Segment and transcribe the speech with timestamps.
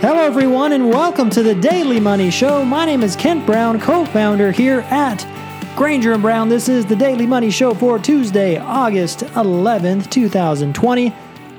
[0.00, 2.64] Hello, everyone, and welcome to the Daily Money Show.
[2.64, 5.26] My name is Kent Brown, co founder here at
[5.74, 6.48] Granger and Brown.
[6.48, 11.12] This is the Daily Money Show for Tuesday, August 11th, 2020.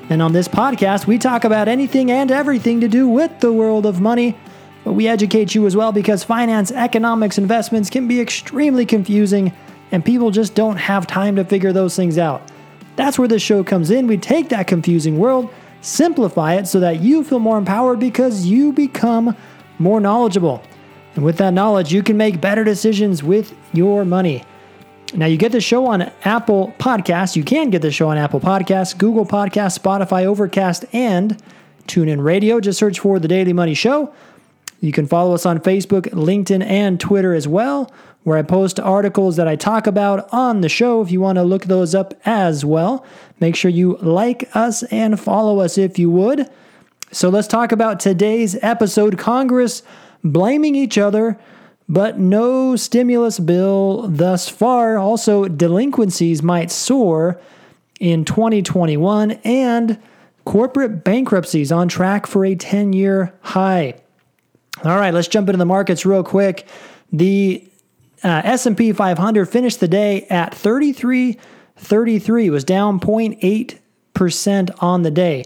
[0.09, 3.85] And on this podcast, we talk about anything and everything to do with the world
[3.85, 4.37] of money.
[4.85, 9.51] But we educate you as well because finance, economics, investments can be extremely confusing,
[9.91, 12.41] and people just don't have time to figure those things out.
[12.95, 14.07] That's where this show comes in.
[14.07, 18.73] We take that confusing world simplify it so that you feel more empowered because you
[18.73, 19.35] become
[19.77, 20.61] more knowledgeable.
[21.15, 24.43] And with that knowledge, you can make better decisions with your money.
[25.15, 27.35] Now, you get the show on Apple Podcasts.
[27.35, 31.41] You can get the show on Apple Podcasts, Google Podcasts, Spotify, Overcast, and
[31.87, 32.59] TuneIn Radio.
[32.59, 34.13] Just search for The Daily Money Show.
[34.79, 37.91] You can follow us on Facebook, LinkedIn, and Twitter as well,
[38.23, 41.43] where I post articles that I talk about on the show if you want to
[41.43, 43.05] look those up as well.
[43.39, 46.49] Make sure you like us and follow us if you would.
[47.11, 49.83] So let's talk about today's episode Congress
[50.23, 51.39] blaming each other,
[51.87, 54.97] but no stimulus bill thus far.
[54.97, 57.39] Also, delinquencies might soar
[57.99, 59.99] in 2021, and
[60.45, 63.93] corporate bankruptcies on track for a 10 year high.
[64.83, 66.65] All right, let's jump into the markets real quick.
[67.11, 67.67] The
[68.23, 72.49] uh, S&P 500 finished the day at 33.33.
[72.49, 75.43] was down 0.8% on the day.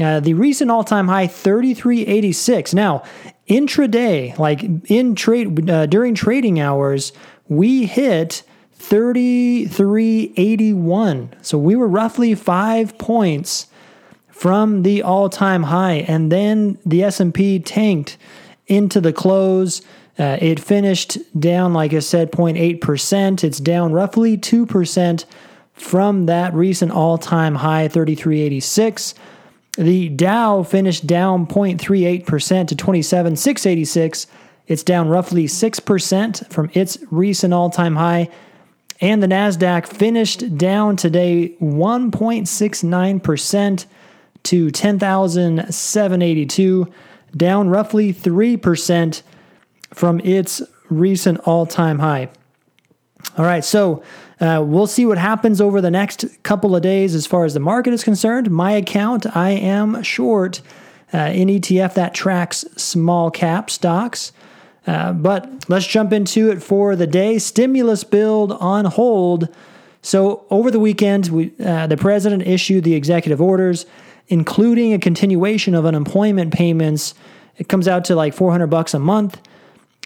[0.00, 2.74] Uh, the recent all-time high 33.86.
[2.74, 3.02] Now,
[3.48, 7.12] intraday, like in trade uh, during trading hours,
[7.48, 8.42] we hit
[8.78, 11.44] 33.81.
[11.44, 13.68] So we were roughly 5 points
[14.28, 18.16] from the all-time high and then the S&P tanked
[18.74, 19.82] into the close.
[20.18, 23.44] Uh, it finished down, like I said, 0.8%.
[23.44, 25.24] It's down roughly 2%
[25.72, 29.14] from that recent all time high, 3386.
[29.78, 34.26] The Dow finished down 0.38% to 27,686.
[34.66, 38.28] It's down roughly 6% from its recent all time high.
[39.00, 43.86] And the NASDAQ finished down today 1.69%
[44.44, 46.92] to 10,782
[47.36, 49.22] down roughly 3%
[49.92, 52.28] from its recent all time high.
[53.38, 54.02] All right, so
[54.40, 57.60] uh, we'll see what happens over the next couple of days as far as the
[57.60, 58.50] market is concerned.
[58.50, 60.60] My account, I am short
[61.14, 64.32] uh, in ETF that tracks small cap stocks.
[64.86, 67.38] Uh, but let's jump into it for the day.
[67.38, 69.48] Stimulus bill on hold.
[70.02, 73.86] So over the weekend, we, uh, the president issued the executive orders
[74.28, 77.14] including a continuation of unemployment payments.
[77.58, 79.40] It comes out to like 400 bucks a month.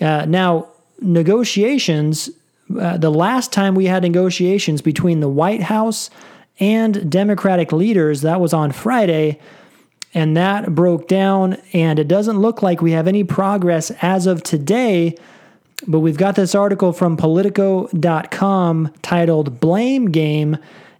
[0.01, 0.69] Uh, now,
[1.01, 2.31] negotiations,
[2.79, 6.11] uh, the last time we had negotiations between the White House
[6.59, 9.39] and Democratic leaders, that was on Friday,
[10.15, 11.59] and that broke down.
[11.73, 15.17] And it doesn't look like we have any progress as of today.
[15.87, 20.57] But we've got this article from Politico.com titled Blame Game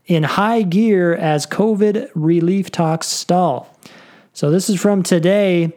[0.07, 3.77] in high gear as COVID relief talks stall.
[4.33, 5.73] So, this is from today.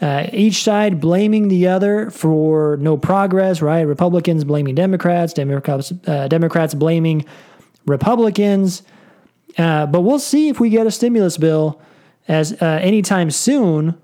[0.00, 3.80] Uh, each side blaming the other for no progress, right?
[3.80, 7.24] Republicans blaming Democrats, Democrats, uh, Democrats blaming
[7.84, 8.82] Republicans.
[9.56, 11.80] Uh, but we'll see if we get a stimulus bill
[12.28, 13.98] as uh, anytime soon.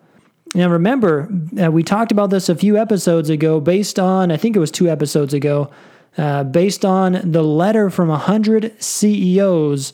[0.55, 1.29] Now, remember,
[1.61, 4.71] uh, we talked about this a few episodes ago, based on, I think it was
[4.71, 5.71] two episodes ago,
[6.17, 9.93] uh, based on the letter from 100 CEOs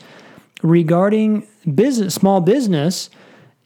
[0.62, 3.10] regarding business, small business,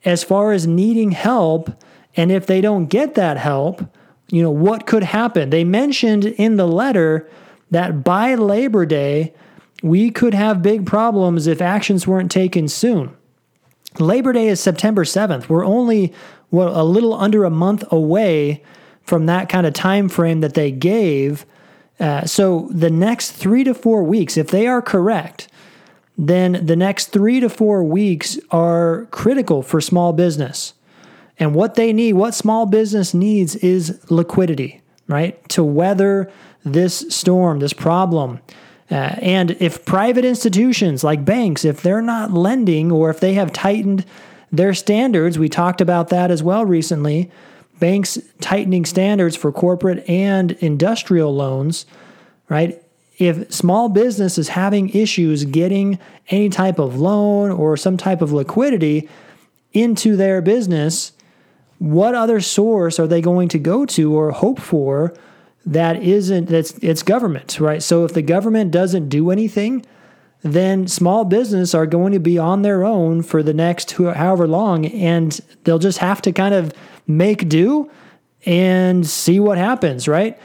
[0.05, 1.71] as far as needing help.
[2.17, 3.83] And if they don't get that help,
[4.29, 5.51] you know, what could happen?
[5.51, 7.29] They mentioned in the letter
[7.71, 9.35] that by Labor Day,
[9.83, 13.15] we could have big problems if actions weren't taken soon.
[13.99, 15.49] Labor Day is September 7th.
[15.49, 16.13] We're only
[16.51, 18.63] what, a little under a month away
[19.03, 21.45] from that kind of time frame that they gave
[22.01, 25.49] uh, so the next three to four weeks, if they are correct,
[26.17, 30.75] then the next three to four weeks are critical for small business.
[31.39, 35.47] And what they need, what small business needs is liquidity, right?
[35.51, 36.31] To weather
[36.65, 38.41] this storm, this problem.
[38.91, 43.53] Uh, and if private institutions like banks, if they're not lending or if they have
[43.53, 44.05] tightened
[44.53, 47.31] their standards, we talked about that as well recently,
[47.79, 51.87] banks tightening standards for corporate and industrial loans,
[52.49, 52.81] right?
[53.19, 55.99] If small business is having issues getting
[56.29, 59.09] any type of loan or some type of liquidity
[59.73, 61.13] into their business,
[61.79, 65.15] what other source are they going to go to or hope for
[65.67, 67.83] that isn't that's it's government, right?
[67.83, 69.85] So if the government doesn't do anything,
[70.45, 74.85] then small business are going to be on their own for the next however long,
[74.87, 76.73] and they'll just have to kind of
[77.07, 77.91] make do
[78.45, 80.39] and see what happens, right?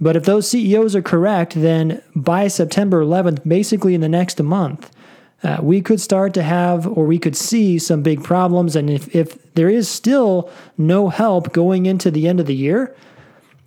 [0.00, 4.90] But if those CEOs are correct, then by September 11th, basically in the next month,
[5.44, 8.74] uh, we could start to have or we could see some big problems.
[8.74, 12.94] And if, if there is still no help going into the end of the year,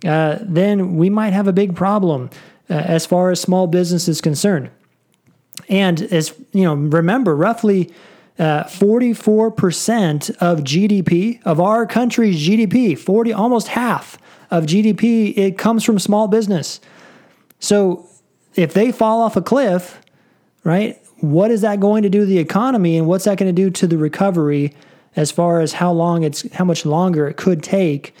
[0.04, 2.28] uh, then we might have a big problem
[2.68, 4.70] uh, as far as small business is concerned.
[5.68, 7.92] And as you know, remember, roughly
[8.38, 14.18] uh, 44% of GDP of our country's GDP, 40 almost half
[14.50, 16.80] of GDP, it comes from small business.
[17.58, 18.08] So
[18.54, 20.00] if they fall off a cliff,
[20.64, 20.98] right?
[21.20, 23.70] What is that going to do to the economy and what's that going to do
[23.70, 24.74] to the recovery
[25.16, 28.14] as far as how long it's how much longer it could take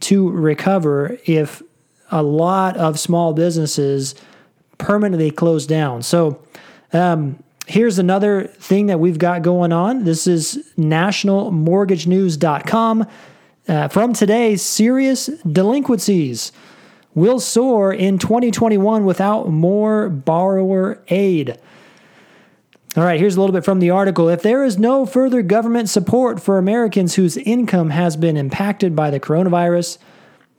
[0.00, 1.62] to recover if
[2.10, 4.14] a lot of small businesses
[4.78, 6.02] permanently close down.
[6.02, 6.42] So
[6.92, 10.04] um, here's another thing that we've got going on.
[10.04, 13.06] This is nationalmortgagenews.com.
[13.66, 16.52] Uh, from today, serious delinquencies
[17.14, 21.58] will soar in 2021 without more borrower aid.
[22.96, 24.28] All right, here's a little bit from the article.
[24.28, 29.10] If there is no further government support for Americans whose income has been impacted by
[29.10, 29.98] the coronavirus,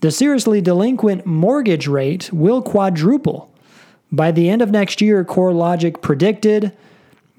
[0.02, 3.52] the seriously delinquent mortgage rate will quadruple.
[4.12, 6.76] By the end of next year, CoreLogic predicted.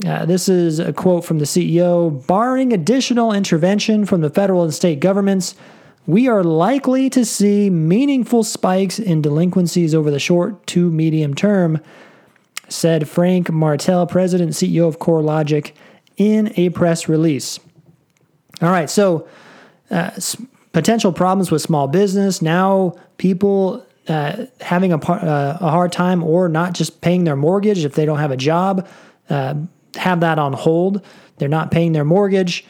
[0.06, 4.72] Uh, this is a quote from the CEO barring additional intervention from the federal and
[4.72, 5.55] state governments,
[6.06, 11.81] we are likely to see meaningful spikes in delinquencies over the short to medium term,
[12.69, 15.73] said Frank Martell, president CEO of CoreLogic,
[16.16, 17.61] in a press release.
[18.62, 19.28] All right, so
[19.90, 20.11] uh,
[20.73, 22.40] potential problems with small business.
[22.40, 27.85] Now, people uh, having a, uh, a hard time or not just paying their mortgage
[27.85, 28.89] if they don't have a job,
[29.29, 29.55] uh,
[29.95, 31.05] have that on hold.
[31.39, 32.65] They're not paying their mortgage.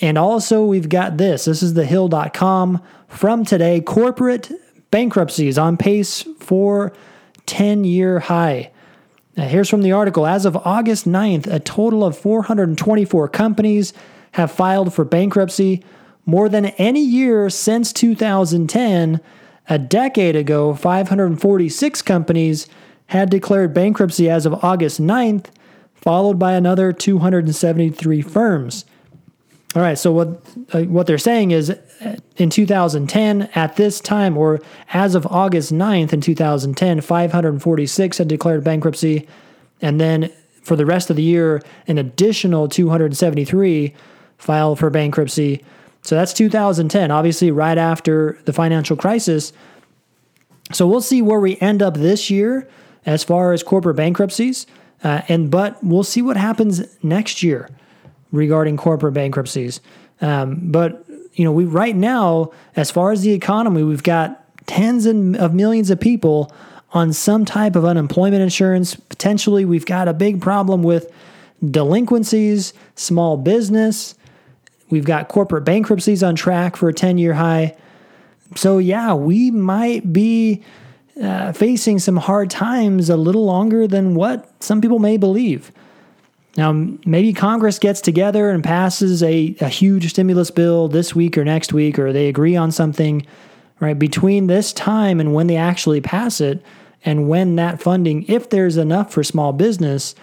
[0.00, 1.44] And also, we've got this.
[1.44, 3.80] This is the hill.com from today.
[3.80, 4.50] Corporate
[4.90, 6.92] bankruptcies on pace for
[7.46, 8.72] 10 year high.
[9.36, 10.26] Now, here's from the article.
[10.26, 13.94] As of August 9th, a total of 424 companies
[14.32, 15.84] have filed for bankruptcy,
[16.26, 19.20] more than any year since 2010.
[19.68, 22.66] A decade ago, 546 companies
[23.06, 25.46] had declared bankruptcy as of August 9th,
[25.94, 28.84] followed by another 273 firms.
[29.74, 30.28] All right, so what
[30.74, 34.60] uh, what they're saying is uh, in 2010 at this time or
[34.92, 39.26] as of August 9th in 2010 546 had declared bankruptcy
[39.80, 40.30] and then
[40.62, 43.94] for the rest of the year an additional 273
[44.36, 45.64] filed for bankruptcy.
[46.02, 49.52] So that's 2010, obviously right after the financial crisis.
[50.72, 52.68] So we'll see where we end up this year
[53.06, 54.66] as far as corporate bankruptcies.
[55.04, 57.68] Uh, and but we'll see what happens next year
[58.30, 59.80] regarding corporate bankruptcies.
[60.20, 61.04] Um, but
[61.34, 65.90] you know, we right now, as far as the economy, we've got tens of millions
[65.90, 66.52] of people
[66.92, 68.94] on some type of unemployment insurance.
[68.94, 71.12] Potentially, we've got a big problem with
[71.64, 74.14] delinquencies, small business.
[74.92, 77.74] We've got corporate bankruptcies on track for a 10 year high.
[78.56, 80.62] So, yeah, we might be
[81.20, 85.72] uh, facing some hard times a little longer than what some people may believe.
[86.58, 86.72] Now,
[87.06, 91.72] maybe Congress gets together and passes a, a huge stimulus bill this week or next
[91.72, 93.24] week, or they agree on something,
[93.80, 93.98] right?
[93.98, 96.62] Between this time and when they actually pass it,
[97.02, 100.14] and when that funding, if there's enough for small business.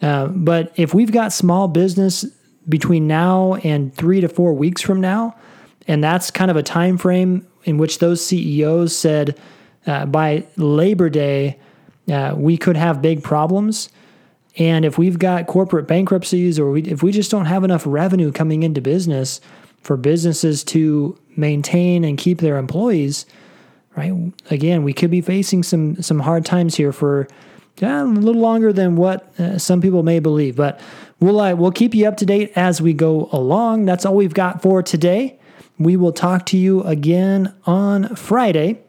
[0.00, 2.24] Uh, but if we've got small business
[2.68, 5.36] between now and three to four weeks from now,
[5.86, 9.38] and that's kind of a time frame in which those CEOs said
[9.86, 11.58] uh, by Labor Day
[12.10, 13.88] uh, we could have big problems
[14.56, 18.30] and if we've got corporate bankruptcies or we, if we just don't have enough revenue
[18.30, 19.40] coming into business
[19.82, 23.26] for businesses to maintain and keep their employees,
[23.96, 24.12] right?
[24.50, 27.26] Again, we could be facing some some hard times here for
[27.78, 30.56] yeah, a little longer than what uh, some people may believe.
[30.56, 30.80] But
[31.20, 33.84] we'll uh, we'll keep you up to date as we go along.
[33.84, 35.38] That's all we've got for today.
[35.78, 38.80] We will talk to you again on Friday.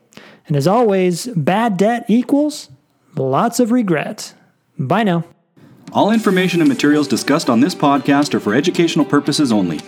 [0.48, 2.70] And as always, bad debt equals
[3.16, 4.34] lots of regret.
[4.78, 5.24] Bye now.
[5.92, 9.80] All information and materials discussed on this podcast are for educational purposes only.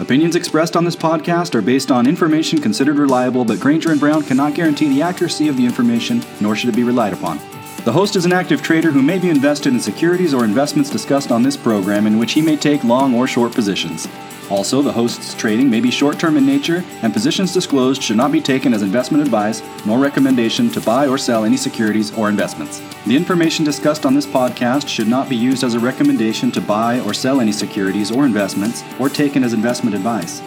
[0.00, 4.22] Opinions expressed on this podcast are based on information considered reliable, but Granger and Brown
[4.22, 7.38] cannot guarantee the accuracy of the information, nor should it be relied upon.
[7.84, 11.32] The host is an active trader who may be invested in securities or investments discussed
[11.32, 14.06] on this program in which he may take long or short positions.
[14.50, 18.32] Also, the host's trading may be short term in nature, and positions disclosed should not
[18.32, 22.82] be taken as investment advice nor recommendation to buy or sell any securities or investments.
[23.06, 27.00] The information discussed on this podcast should not be used as a recommendation to buy
[27.00, 30.42] or sell any securities or investments or taken as investment advice.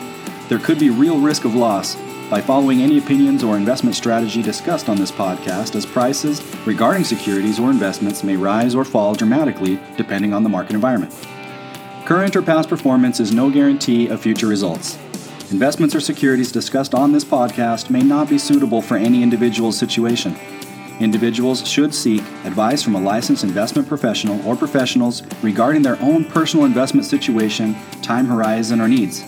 [0.50, 1.96] There could be real risk of loss
[2.34, 7.60] by following any opinions or investment strategy discussed on this podcast, as prices regarding securities
[7.60, 11.13] or investments may rise or fall dramatically depending on the market environment.
[12.06, 14.98] Current or past performance is no guarantee of future results.
[15.52, 20.36] Investments or securities discussed on this podcast may not be suitable for any individual's situation.
[21.00, 26.66] Individuals should seek advice from a licensed investment professional or professionals regarding their own personal
[26.66, 29.24] investment situation, time horizon, or needs.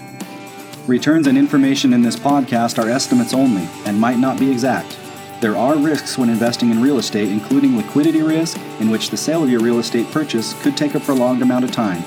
[0.88, 5.00] Returns and information in this podcast are estimates only and might not be exact.
[5.42, 9.44] There are risks when investing in real estate, including liquidity risk, in which the sale
[9.44, 12.04] of your real estate purchase could take a prolonged amount of time.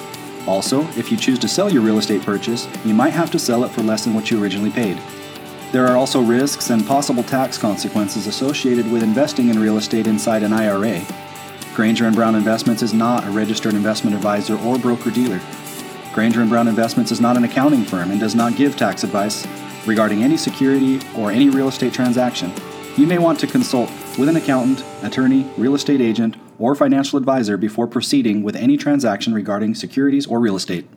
[0.47, 3.65] Also, if you choose to sell your real estate purchase, you might have to sell
[3.65, 4.97] it for less than what you originally paid.
[5.73, 10.45] There are also risks and possible tax consequences associated with investing in real estate inside
[10.45, 11.05] an IRA.
[11.75, 15.41] Granger and Brown Investments is not a registered investment advisor or broker dealer.
[16.19, 19.47] Granger and Brown Investments is not an accounting firm and does not give tax advice
[19.87, 22.53] regarding any security or any real estate transaction.
[22.97, 27.57] You may want to consult with an accountant, attorney, real estate agent, or financial advisor
[27.57, 30.89] before proceeding with any transaction regarding securities or real estate.